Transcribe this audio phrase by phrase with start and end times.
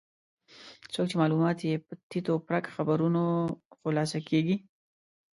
[0.93, 3.23] څوک چې معلومات یې په تیت و پرک خبرونو
[3.81, 4.55] خلاصه کېږي.